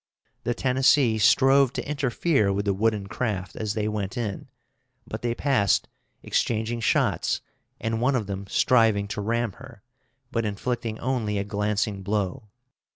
[0.45, 4.47] The Tennessee strove to interfere with the wooden craft as they went in,
[5.05, 5.87] but they passed,
[6.23, 7.39] exchanging shots,
[7.79, 9.83] and one of them striving to ram her,
[10.31, 12.49] but inflicting only a glancing blow.